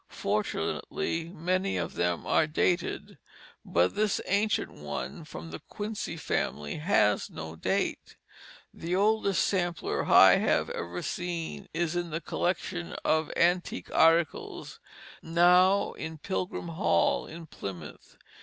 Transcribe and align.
Fortunately, 0.09 1.25
many 1.29 1.77
of 1.77 1.93
them 1.93 2.25
are 2.25 2.47
dated, 2.47 3.19
but 3.63 3.93
this 3.93 4.19
ancient 4.25 4.71
one 4.71 5.23
from 5.23 5.51
the 5.51 5.59
Quincy 5.59 6.17
family 6.17 6.77
has 6.77 7.29
no 7.29 7.55
date. 7.55 8.17
The 8.73 8.95
oldest 8.95 9.45
sampler 9.45 10.05
I 10.07 10.37
have 10.37 10.71
ever 10.71 11.03
seen 11.03 11.67
is 11.71 11.95
in 11.95 12.09
the 12.09 12.19
collection 12.19 12.93
of 13.05 13.31
antique 13.37 13.91
articles 13.93 14.79
now 15.21 15.91
in 15.91 16.17
Pilgrim 16.17 16.69
Hall 16.69 17.27
at 17.29 17.51
Plymouth. 17.51 18.17